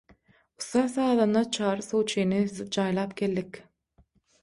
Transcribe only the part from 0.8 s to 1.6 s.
sazanda